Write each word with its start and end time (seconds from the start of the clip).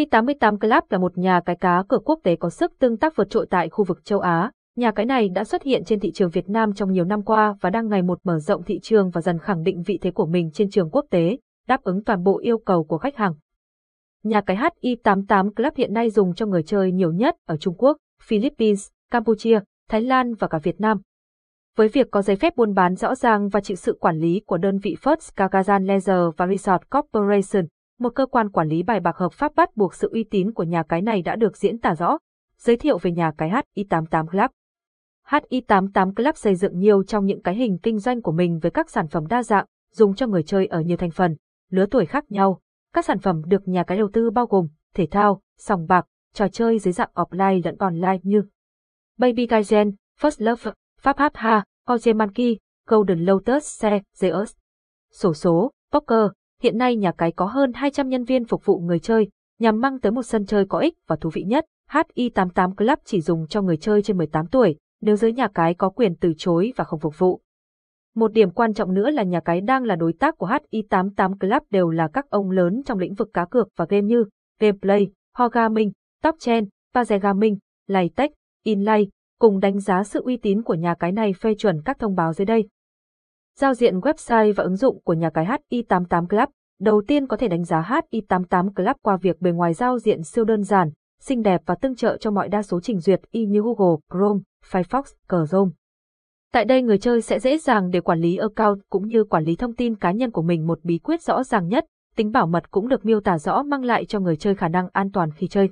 Hi88 0.00 0.58
Club 0.58 0.84
là 0.90 0.98
một 0.98 1.18
nhà 1.18 1.40
cái 1.40 1.56
cá 1.56 1.82
cược 1.88 2.04
quốc 2.04 2.20
tế 2.22 2.36
có 2.36 2.50
sức 2.50 2.72
tương 2.78 2.96
tác 2.96 3.16
vượt 3.16 3.30
trội 3.30 3.46
tại 3.50 3.68
khu 3.68 3.84
vực 3.84 4.04
châu 4.04 4.20
Á. 4.20 4.50
Nhà 4.76 4.90
cái 4.90 5.06
này 5.06 5.28
đã 5.28 5.44
xuất 5.44 5.62
hiện 5.62 5.84
trên 5.84 6.00
thị 6.00 6.12
trường 6.12 6.30
Việt 6.30 6.48
Nam 6.48 6.74
trong 6.74 6.92
nhiều 6.92 7.04
năm 7.04 7.22
qua 7.22 7.54
và 7.60 7.70
đang 7.70 7.88
ngày 7.88 8.02
một 8.02 8.18
mở 8.24 8.38
rộng 8.38 8.62
thị 8.62 8.80
trường 8.82 9.10
và 9.10 9.20
dần 9.20 9.38
khẳng 9.38 9.62
định 9.62 9.82
vị 9.86 9.98
thế 10.02 10.10
của 10.10 10.26
mình 10.26 10.50
trên 10.52 10.70
trường 10.70 10.90
quốc 10.90 11.04
tế, 11.10 11.38
đáp 11.68 11.82
ứng 11.82 12.04
toàn 12.04 12.22
bộ 12.22 12.38
yêu 12.38 12.58
cầu 12.58 12.84
của 12.84 12.98
khách 12.98 13.16
hàng. 13.16 13.34
Nhà 14.22 14.40
cái 14.40 14.56
HI88 14.56 15.50
Club 15.54 15.74
hiện 15.76 15.92
nay 15.92 16.10
dùng 16.10 16.34
cho 16.34 16.46
người 16.46 16.62
chơi 16.62 16.92
nhiều 16.92 17.12
nhất 17.12 17.36
ở 17.46 17.56
Trung 17.56 17.74
Quốc, 17.78 17.96
Philippines, 18.22 18.88
Campuchia, 19.10 19.60
Thái 19.88 20.02
Lan 20.02 20.34
và 20.34 20.48
cả 20.48 20.58
Việt 20.58 20.80
Nam. 20.80 21.00
Với 21.76 21.88
việc 21.88 22.10
có 22.10 22.22
giấy 22.22 22.36
phép 22.36 22.56
buôn 22.56 22.74
bán 22.74 22.94
rõ 22.94 23.14
ràng 23.14 23.48
và 23.48 23.60
chịu 23.60 23.76
sự 23.76 23.96
quản 24.00 24.18
lý 24.18 24.40
của 24.46 24.58
đơn 24.58 24.78
vị 24.78 24.96
First 25.02 25.30
Kagazan 25.36 25.86
Leisure 25.86 26.36
và 26.36 26.46
Resort 26.46 26.82
Corporation, 26.90 27.64
một 28.00 28.14
cơ 28.14 28.26
quan 28.26 28.50
quản 28.50 28.68
lý 28.68 28.82
bài 28.82 29.00
bạc 29.00 29.16
hợp 29.16 29.32
pháp 29.32 29.54
bắt 29.54 29.76
buộc 29.76 29.94
sự 29.94 30.08
uy 30.12 30.24
tín 30.24 30.52
của 30.52 30.62
nhà 30.62 30.82
cái 30.82 31.02
này 31.02 31.22
đã 31.22 31.36
được 31.36 31.56
diễn 31.56 31.78
tả 31.78 31.94
rõ. 31.94 32.18
Giới 32.58 32.76
thiệu 32.76 32.98
về 32.98 33.12
nhà 33.12 33.32
cái 33.38 33.50
HI88 33.50 34.26
Club. 34.26 34.50
HI88 35.26 36.14
Club 36.14 36.36
xây 36.36 36.54
dựng 36.54 36.78
nhiều 36.78 37.02
trong 37.04 37.24
những 37.24 37.42
cái 37.42 37.54
hình 37.54 37.78
kinh 37.82 37.98
doanh 37.98 38.22
của 38.22 38.32
mình 38.32 38.58
với 38.58 38.70
các 38.70 38.90
sản 38.90 39.08
phẩm 39.08 39.26
đa 39.26 39.42
dạng, 39.42 39.66
dùng 39.92 40.14
cho 40.14 40.26
người 40.26 40.42
chơi 40.42 40.66
ở 40.66 40.80
nhiều 40.80 40.96
thành 40.96 41.10
phần, 41.10 41.36
lứa 41.70 41.86
tuổi 41.90 42.06
khác 42.06 42.24
nhau. 42.30 42.60
Các 42.92 43.04
sản 43.04 43.18
phẩm 43.18 43.42
được 43.46 43.68
nhà 43.68 43.84
cái 43.84 43.98
đầu 43.98 44.08
tư 44.12 44.30
bao 44.30 44.46
gồm 44.46 44.66
thể 44.94 45.06
thao, 45.10 45.40
sòng 45.58 45.86
bạc, 45.86 46.06
trò 46.34 46.48
chơi 46.48 46.78
dưới 46.78 46.92
dạng 46.92 47.10
offline 47.14 47.60
lẫn 47.64 47.76
online 47.78 48.18
như 48.22 48.42
Baby 49.18 49.46
Gaiden, 49.46 49.94
First 50.20 50.44
Love, 50.44 50.72
Pháp 51.00 51.18
Hát 51.18 51.36
Ha, 51.36 51.64
Oje 51.86 52.16
Monkey, 52.16 52.58
Golden 52.86 53.24
Lotus 53.24 53.64
Xe, 53.64 54.00
Zeus. 54.16 54.46
Sổ 55.12 55.34
số, 55.34 55.70
poker, 55.92 56.30
hiện 56.62 56.78
nay 56.78 56.96
nhà 56.96 57.12
cái 57.12 57.32
có 57.32 57.46
hơn 57.46 57.72
200 57.72 58.08
nhân 58.08 58.24
viên 58.24 58.44
phục 58.44 58.64
vụ 58.64 58.78
người 58.78 58.98
chơi, 58.98 59.28
nhằm 59.58 59.80
mang 59.80 60.00
tới 60.00 60.12
một 60.12 60.22
sân 60.22 60.46
chơi 60.46 60.64
có 60.68 60.78
ích 60.78 60.94
và 61.06 61.16
thú 61.16 61.30
vị 61.32 61.42
nhất. 61.42 61.64
HI88 61.90 62.74
Club 62.74 62.98
chỉ 63.04 63.20
dùng 63.20 63.46
cho 63.46 63.62
người 63.62 63.76
chơi 63.76 64.02
trên 64.02 64.18
18 64.18 64.46
tuổi, 64.46 64.76
nếu 65.00 65.16
giới 65.16 65.32
nhà 65.32 65.48
cái 65.54 65.74
có 65.74 65.90
quyền 65.90 66.14
từ 66.14 66.32
chối 66.36 66.72
và 66.76 66.84
không 66.84 67.00
phục 67.00 67.18
vụ. 67.18 67.40
Một 68.14 68.32
điểm 68.32 68.50
quan 68.50 68.74
trọng 68.74 68.94
nữa 68.94 69.10
là 69.10 69.22
nhà 69.22 69.40
cái 69.40 69.60
đang 69.60 69.84
là 69.84 69.96
đối 69.96 70.12
tác 70.12 70.38
của 70.38 70.46
HI88 70.46 71.38
Club 71.38 71.62
đều 71.70 71.90
là 71.90 72.08
các 72.08 72.30
ông 72.30 72.50
lớn 72.50 72.82
trong 72.86 72.98
lĩnh 72.98 73.14
vực 73.14 73.30
cá 73.34 73.44
cược 73.44 73.68
và 73.76 73.86
game 73.88 74.02
như 74.02 74.24
Gameplay, 74.60 75.08
Ho 75.34 75.48
Gaming, 75.48 75.92
Top 76.22 76.34
Chen, 76.38 76.68
Paze 76.94 77.20
Gaming, 77.20 77.58
Laytech, 77.86 78.30
Inlay, 78.64 79.08
cùng 79.38 79.60
đánh 79.60 79.80
giá 79.80 80.04
sự 80.04 80.22
uy 80.22 80.36
tín 80.36 80.62
của 80.62 80.74
nhà 80.74 80.94
cái 80.94 81.12
này 81.12 81.32
phê 81.32 81.54
chuẩn 81.58 81.82
các 81.84 81.98
thông 81.98 82.14
báo 82.14 82.32
dưới 82.32 82.46
đây. 82.46 82.68
Giao 83.56 83.74
diện 83.74 83.98
website 83.98 84.54
và 84.56 84.64
ứng 84.64 84.76
dụng 84.76 85.00
của 85.04 85.12
nhà 85.12 85.30
cái 85.30 85.46
HI88 85.46 86.26
Club. 86.26 86.48
Đầu 86.80 87.02
tiên 87.06 87.26
có 87.26 87.36
thể 87.36 87.48
đánh 87.48 87.64
giá 87.64 87.82
HI88 87.82 88.72
Club 88.72 88.96
qua 89.02 89.16
việc 89.16 89.40
bề 89.40 89.50
ngoài 89.50 89.74
giao 89.74 89.98
diện 89.98 90.22
siêu 90.22 90.44
đơn 90.44 90.62
giản, 90.62 90.90
xinh 91.20 91.42
đẹp 91.42 91.62
và 91.66 91.74
tương 91.74 91.96
trợ 91.96 92.16
cho 92.16 92.30
mọi 92.30 92.48
đa 92.48 92.62
số 92.62 92.80
trình 92.80 93.00
duyệt 93.00 93.20
y 93.30 93.46
như 93.46 93.62
Google, 93.62 93.96
Chrome, 94.12 94.40
Firefox, 94.70 95.02
Chrome. 95.28 95.70
Tại 96.52 96.64
đây 96.64 96.82
người 96.82 96.98
chơi 96.98 97.22
sẽ 97.22 97.40
dễ 97.40 97.58
dàng 97.58 97.90
để 97.90 98.00
quản 98.00 98.20
lý 98.20 98.36
account 98.36 98.80
cũng 98.90 99.08
như 99.08 99.24
quản 99.24 99.44
lý 99.44 99.56
thông 99.56 99.74
tin 99.74 99.94
cá 99.94 100.12
nhân 100.12 100.30
của 100.30 100.42
mình 100.42 100.66
một 100.66 100.78
bí 100.82 100.98
quyết 100.98 101.22
rõ 101.22 101.44
ràng 101.44 101.68
nhất, 101.68 101.84
tính 102.16 102.32
bảo 102.32 102.46
mật 102.46 102.70
cũng 102.70 102.88
được 102.88 103.04
miêu 103.04 103.20
tả 103.20 103.38
rõ 103.38 103.62
mang 103.62 103.84
lại 103.84 104.04
cho 104.04 104.20
người 104.20 104.36
chơi 104.36 104.54
khả 104.54 104.68
năng 104.68 104.88
an 104.92 105.10
toàn 105.12 105.30
khi 105.36 105.48
chơi. 105.48 105.68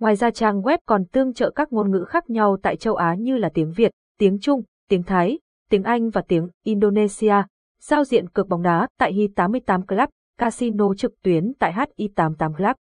Ngoài 0.00 0.16
ra 0.16 0.30
trang 0.30 0.62
web 0.62 0.78
còn 0.86 1.04
tương 1.04 1.34
trợ 1.34 1.50
các 1.50 1.72
ngôn 1.72 1.90
ngữ 1.90 2.04
khác 2.08 2.30
nhau 2.30 2.56
tại 2.62 2.76
châu 2.76 2.94
Á 2.94 3.14
như 3.18 3.36
là 3.36 3.50
tiếng 3.54 3.72
Việt, 3.72 3.90
tiếng 4.18 4.38
Trung, 4.40 4.62
tiếng 4.88 5.02
Thái, 5.02 5.38
tiếng 5.70 5.82
Anh 5.82 6.10
và 6.10 6.22
tiếng 6.28 6.48
Indonesia. 6.64 7.34
Giao 7.80 8.04
diện 8.04 8.28
cược 8.28 8.48
bóng 8.48 8.62
đá 8.62 8.88
tại 8.98 9.12
Hi88 9.12 9.82
Club, 9.82 10.08
casino 10.38 10.94
trực 10.94 11.22
tuyến 11.22 11.52
tại 11.58 11.72
Hi88 11.72 12.54
Club. 12.54 12.76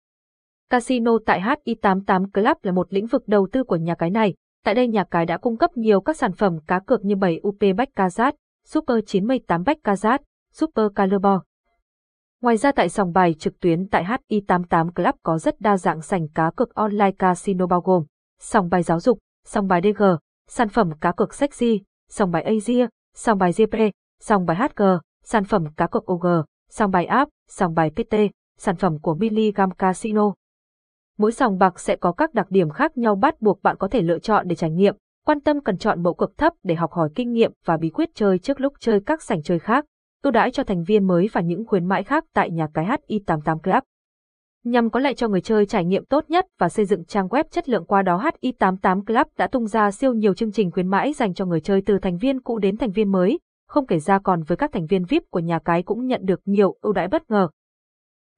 Casino 0.71 1.13
tại 1.27 1.41
Hi88 1.41 2.31
Club 2.31 2.57
là 2.63 2.73
một 2.73 2.93
lĩnh 2.93 3.07
vực 3.07 3.23
đầu 3.27 3.49
tư 3.53 3.65
của 3.65 3.77
nhà 3.77 3.95
cái 3.95 4.11
này. 4.11 4.35
Tại 4.65 4.75
đây 4.75 4.89
nhà 4.89 5.05
cái 5.05 5.27
đã 5.27 5.39
cung 5.39 5.57
cấp 5.57 5.77
nhiều 5.77 6.01
các 6.01 6.17
sản 6.17 6.33
phẩm 6.33 6.59
cá 6.67 6.81
cược 6.81 7.05
như 7.05 7.17
7 7.17 7.41
UP 7.49 7.77
Bách 7.77 7.89
Kazat, 7.97 8.33
Super 8.65 8.99
98 9.07 9.65
Baccarat, 9.65 10.23
Super 10.53 10.87
colorball 10.97 11.39
Ngoài 12.43 12.57
ra 12.57 12.73
tại 12.73 12.89
sòng 12.89 13.13
bài 13.13 13.35
trực 13.35 13.61
tuyến 13.61 13.89
tại 13.89 14.05
HI88 14.05 14.91
Club 14.91 15.15
có 15.23 15.39
rất 15.39 15.61
đa 15.61 15.77
dạng 15.77 16.03
sảnh 16.03 16.29
cá 16.29 16.51
cược 16.57 16.75
online 16.75 17.13
casino 17.19 17.67
bao 17.67 17.81
gồm 17.81 18.05
sòng 18.41 18.69
bài 18.69 18.83
giáo 18.83 19.01
dục, 19.01 19.19
sòng 19.45 19.69
bài 19.69 19.81
DG, 19.85 20.03
sản 20.49 20.69
phẩm 20.69 20.91
cá 21.01 21.13
cược 21.13 21.35
sexy, 21.35 21.83
sòng 22.15 22.31
bài 22.31 22.43
Asia, 22.43 22.87
sòng 23.15 23.39
bài 23.39 23.53
GP, 23.57 23.77
sòng 24.21 24.47
bài 24.47 24.57
HG, 24.57 24.83
sản 25.25 25.45
phẩm 25.45 25.65
cá 25.77 25.87
cược 25.87 26.13
OG, 26.13 26.27
sòng 26.71 26.91
bài 26.91 27.07
app, 27.07 27.31
sòng 27.49 27.75
bài 27.75 27.91
PT, 27.91 28.15
sản 28.59 28.77
phẩm 28.77 28.99
của 28.99 29.15
Milligram 29.15 29.71
Casino. 29.71 30.33
Mỗi 31.19 31.33
sòng 31.33 31.59
bạc 31.59 31.81
sẽ 31.81 31.97
có 31.97 32.13
các 32.13 32.35
đặc 32.35 32.47
điểm 32.51 32.71
khác 32.71 32.99
nhau 32.99 33.15
bắt 33.15 33.41
buộc 33.41 33.63
bạn 33.63 33.77
có 33.79 33.89
thể 33.89 34.03
lựa 34.03 34.19
chọn 34.19 34.49
để 34.49 34.57
trải 34.57 34.71
nghiệm, 34.71 34.97
quan 35.27 35.41
tâm 35.41 35.61
cần 35.61 35.79
chọn 35.79 36.03
mẫu 36.03 36.15
cực 36.15 36.39
thấp 36.39 36.53
để 36.63 36.75
học 36.75 36.93
hỏi 36.93 37.09
kinh 37.15 37.33
nghiệm 37.33 37.53
và 37.65 37.77
bí 37.77 37.91
quyết 37.91 38.11
chơi 38.15 38.39
trước 38.39 38.61
lúc 38.61 38.73
chơi 38.81 39.01
các 39.07 39.23
sảnh 39.23 39.43
chơi 39.43 39.59
khác 39.59 39.85
ưu 40.23 40.31
đãi 40.31 40.51
cho 40.51 40.65
thành 40.65 40.85
viên 40.85 41.07
mới 41.07 41.29
và 41.33 41.41
những 41.41 41.67
khuyến 41.67 41.85
mãi 41.85 42.03
khác 42.03 42.25
tại 42.35 42.51
nhà 42.51 42.69
cái 42.75 42.87
HI88 43.09 43.59
Club. 43.59 43.83
Nhằm 44.65 44.91
có 44.91 45.01
lại 45.01 45.15
cho 45.15 45.29
người 45.29 45.41
chơi 45.41 45.67
trải 45.67 45.85
nghiệm 45.85 46.05
tốt 46.05 46.25
nhất 46.29 46.47
và 46.59 46.69
xây 46.69 46.85
dựng 46.85 47.05
trang 47.05 47.29
web 47.29 47.45
chất 47.51 47.69
lượng 47.69 47.85
qua 47.85 48.03
đó 48.03 48.23
HI88 48.41 49.05
Club 49.05 49.27
đã 49.39 49.47
tung 49.47 49.67
ra 49.67 49.91
siêu 49.91 50.13
nhiều 50.13 50.35
chương 50.35 50.53
trình 50.53 50.71
khuyến 50.71 50.89
mãi 50.89 51.13
dành 51.13 51.35
cho 51.35 51.47
người 51.47 51.61
chơi 51.61 51.83
từ 51.87 51.99
thành 51.99 52.19
viên 52.19 52.41
cũ 52.41 52.59
đến 52.59 52.77
thành 52.77 52.93
viên 52.93 53.13
mới, 53.13 53.39
không 53.69 53.87
kể 53.87 53.99
ra 53.99 54.19
còn 54.19 54.43
với 54.43 54.57
các 54.57 54.73
thành 54.73 54.87
viên 54.87 55.05
VIP 55.05 55.23
của 55.31 55.39
nhà 55.39 55.59
cái 55.59 55.83
cũng 55.83 56.07
nhận 56.07 56.21
được 56.25 56.41
nhiều 56.45 56.77
ưu 56.81 56.93
đãi 56.93 57.09
bất 57.09 57.31
ngờ. 57.31 57.49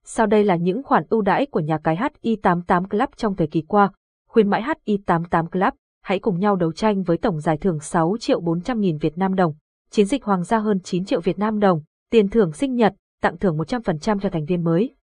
Sau 0.05 0.27
đây 0.27 0.45
là 0.45 0.57
những 0.57 0.83
khoản 0.83 1.05
ưu 1.09 1.23
đãi 1.23 1.47
của 1.47 1.61
nhà 1.61 1.79
cái 1.85 1.97
HI88 1.97 2.89
Club 2.89 3.09
trong 3.17 3.37
thời 3.37 3.47
kỳ 3.47 3.63
qua. 3.69 3.93
Khuyến 4.29 4.51
mãi 4.51 4.63
HI88 4.63 5.47
Club, 5.47 5.75
hãy 6.03 6.19
cùng 6.19 6.41
nhau 6.41 6.57
đấu 6.57 6.73
tranh 6.73 7.03
với 7.03 7.17
tổng 7.19 7.41
giải 7.41 7.57
thưởng 7.57 7.81
6 7.81 8.17
triệu 8.21 8.41
400 8.41 8.81
nghìn 8.81 8.99
Việt 8.99 9.19
Nam 9.19 9.35
đồng 9.35 9.55
chiến 9.91 10.07
dịch 10.07 10.25
hoàng 10.25 10.43
gia 10.43 10.59
hơn 10.59 10.81
9 10.81 11.05
triệu 11.05 11.21
Việt 11.21 11.39
Nam 11.39 11.59
đồng, 11.59 11.83
tiền 12.11 12.29
thưởng 12.29 12.53
sinh 12.53 12.75
nhật, 12.75 12.95
tặng 13.23 13.39
thưởng 13.39 13.59
100% 13.59 14.19
cho 14.19 14.29
thành 14.29 14.45
viên 14.45 14.65
mới. 14.65 14.96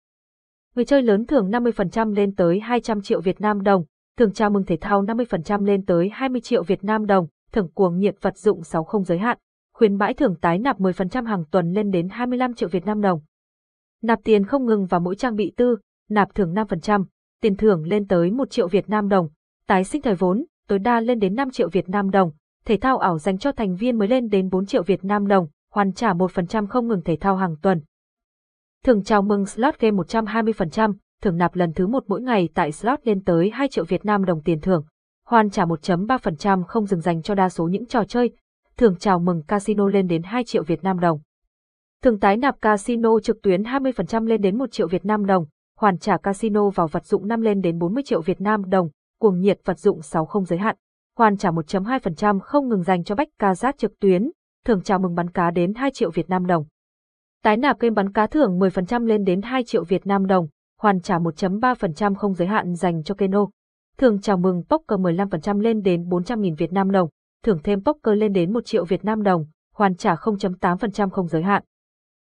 Người 0.76 0.86
chơi 0.86 1.02
lớn 1.02 1.26
thưởng 1.26 1.50
50% 1.50 2.14
lên 2.14 2.36
tới 2.36 2.60
200 2.60 3.02
triệu 3.02 3.22
Việt 3.22 3.42
Nam 3.42 3.62
đồng, 3.62 3.84
thưởng 4.18 4.34
chào 4.34 4.50
mừng 4.50 4.66
thể 4.66 4.78
thao 4.82 5.04
50% 5.04 5.66
lên 5.66 5.86
tới 5.86 6.10
20 6.14 6.42
triệu 6.42 6.64
Việt 6.64 6.84
Nam 6.84 7.06
đồng, 7.06 7.28
thưởng 7.52 7.70
cuồng 7.74 7.98
nhiệt 7.98 8.16
vật 8.22 8.38
dụng 8.38 8.64
60 8.64 9.04
giới 9.06 9.18
hạn, 9.18 9.38
khuyến 9.74 9.96
mãi 9.96 10.14
thưởng 10.14 10.36
tái 10.42 10.60
nạp 10.60 10.80
10% 10.80 11.26
hàng 11.26 11.44
tuần 11.52 11.72
lên 11.72 11.92
đến 11.92 12.10
25 12.10 12.54
triệu 12.54 12.70
Việt 12.70 12.86
Nam 12.86 13.02
đồng. 13.02 13.22
Nạp 14.02 14.20
tiền 14.24 14.46
không 14.46 14.66
ngừng 14.66 14.86
vào 14.86 15.00
mỗi 15.00 15.16
trang 15.16 15.36
bị 15.36 15.54
tư, 15.58 15.78
nạp 16.10 16.36
thưởng 16.36 16.54
5%, 16.54 17.06
tiền 17.42 17.56
thưởng 17.56 17.84
lên 17.84 18.08
tới 18.08 18.32
1 18.32 18.50
triệu 18.50 18.68
Việt 18.68 18.90
Nam 18.90 19.10
đồng, 19.10 19.30
tái 19.68 19.84
sinh 19.84 20.02
thời 20.02 20.16
vốn, 20.16 20.46
tối 20.68 20.80
đa 20.80 21.00
lên 21.00 21.20
đến 21.20 21.36
5 21.36 21.50
triệu 21.52 21.70
Việt 21.70 21.90
Nam 21.90 22.10
đồng, 22.10 22.32
thể 22.66 22.78
thao 22.78 22.98
ảo 22.98 23.18
dành 23.18 23.38
cho 23.38 23.52
thành 23.52 23.76
viên 23.76 23.98
mới 23.98 24.08
lên 24.08 24.30
đến 24.30 24.50
4 24.50 24.66
triệu 24.66 24.84
Việt 24.84 25.04
Nam 25.06 25.28
đồng, 25.28 25.48
hoàn 25.72 25.94
trả 25.94 26.14
1% 26.14 26.68
không 26.68 26.88
ngừng 26.88 27.02
thể 27.06 27.16
thao 27.16 27.36
hàng 27.36 27.56
tuần. 27.62 27.82
Thưởng 28.86 29.04
chào 29.04 29.22
mừng 29.22 29.46
slot 29.46 29.80
game 29.80 29.98
120%, 29.98 30.94
thưởng 31.22 31.38
nạp 31.38 31.56
lần 31.56 31.74
thứ 31.74 31.88
một 31.88 32.04
mỗi 32.08 32.22
ngày 32.22 32.50
tại 32.54 32.72
slot 32.72 33.00
lên 33.04 33.24
tới 33.24 33.50
2 33.50 33.68
triệu 33.68 33.86
Việt 33.86 34.06
Nam 34.06 34.26
đồng 34.26 34.42
tiền 34.42 34.62
thưởng, 34.62 34.86
hoàn 35.28 35.50
trả 35.50 35.66
1.3% 35.66 36.64
không 36.64 36.86
dừng 36.86 37.02
dành 37.02 37.22
cho 37.22 37.36
đa 37.36 37.50
số 37.50 37.68
những 37.68 37.86
trò 37.86 38.04
chơi, 38.04 38.32
thưởng 38.78 38.96
chào 39.00 39.20
mừng 39.20 39.44
casino 39.48 39.88
lên 39.88 40.08
đến 40.08 40.24
2 40.24 40.44
triệu 40.44 40.64
Việt 40.64 40.84
Nam 40.84 41.00
đồng. 41.00 41.20
Thưởng 42.04 42.20
tái 42.20 42.38
nạp 42.38 42.62
casino 42.62 43.20
trực 43.20 43.42
tuyến 43.42 43.64
20% 43.64 44.26
lên 44.26 44.42
đến 44.42 44.58
1 44.58 44.72
triệu 44.72 44.88
Việt 44.88 45.06
Nam 45.06 45.26
đồng, 45.26 45.46
hoàn 45.78 45.98
trả 45.98 46.18
casino 46.18 46.70
vào 46.70 46.88
vật 46.88 47.06
dụng 47.06 47.28
5 47.28 47.42
lên 47.42 47.62
đến 47.62 47.80
40 47.80 48.04
triệu 48.04 48.22
Việt 48.22 48.42
Nam 48.42 48.70
đồng, 48.70 48.90
cuồng 49.20 49.40
nhiệt 49.40 49.60
vật 49.66 49.80
dụng 49.80 50.02
6 50.02 50.26
không 50.26 50.46
giới 50.46 50.60
hạn. 50.60 50.76
Hoàn 51.18 51.38
trả 51.38 51.52
1.2% 51.52 52.40
không 52.40 52.68
ngừng 52.68 52.84
dành 52.84 53.04
cho 53.04 53.16
bách 53.16 53.30
ca 53.40 53.56
giác 53.56 53.78
trực 53.78 54.00
tuyến, 54.00 54.32
thưởng 54.66 54.82
chào 54.82 55.00
mừng 55.00 55.16
bắn 55.16 55.30
cá 55.30 55.52
đến 55.52 55.74
2 55.74 55.92
triệu 55.92 56.12
Việt 56.12 56.30
Nam 56.30 56.46
đồng. 56.46 56.66
Tái 57.44 57.58
nạp 57.58 57.80
game 57.80 57.94
bắn 57.94 58.12
cá 58.12 58.28
thưởng 58.28 58.60
10% 58.60 59.06
lên 59.06 59.24
đến 59.24 59.42
2 59.42 59.64
triệu 59.64 59.84
Việt 59.84 60.08
Nam 60.08 60.26
đồng, 60.26 60.48
hoàn 60.80 61.02
trả 61.02 61.20
1.3% 61.20 62.16
không 62.16 62.34
giới 62.34 62.48
hạn 62.48 62.76
dành 62.76 63.04
cho 63.04 63.16
Keno. 63.16 63.48
Thưởng 63.98 64.22
chào 64.22 64.38
mừng 64.38 64.64
poker 64.70 65.00
15% 65.00 65.60
lên 65.60 65.82
đến 65.82 66.04
400.000 66.04 66.56
Việt 66.56 66.74
Nam 66.74 66.92
đồng, 66.92 67.10
thưởng 67.44 67.60
thêm 67.64 67.84
poker 67.84 68.18
lên 68.18 68.34
đến 68.34 68.54
1 68.54 68.66
triệu 68.66 68.86
Việt 68.86 69.06
Nam 69.06 69.24
đồng, 69.24 69.46
hoàn 69.76 69.96
trả 69.96 70.16
0.8% 70.16 71.10
không 71.10 71.28
giới 71.28 71.44
hạn. 71.44 71.64